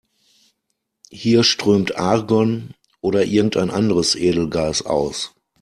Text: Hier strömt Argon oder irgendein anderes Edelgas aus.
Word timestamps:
Hier 1.11 1.43
strömt 1.43 1.95
Argon 1.95 2.73
oder 3.01 3.23
irgendein 3.23 3.69
anderes 3.69 4.15
Edelgas 4.15 4.83
aus. 4.83 5.35